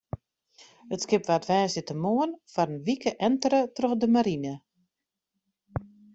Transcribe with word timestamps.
It 0.93 1.03
skip 1.03 1.23
waard 1.29 1.45
woansdeitemoarn 1.49 2.31
foar 2.53 2.69
in 2.73 2.83
wike 2.87 3.11
entere 3.27 3.59
troch 3.75 3.95
de 4.01 4.07
marine. 4.15 4.53